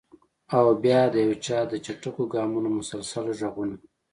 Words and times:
او 0.55 0.65
بیا 0.83 1.01
د 1.13 1.15
یو 1.25 1.33
چا 1.45 1.57
د 1.71 1.73
چټکو 1.85 2.23
ګامونو 2.33 2.69
مسلسل 2.77 3.25
غږونه! 3.39 3.75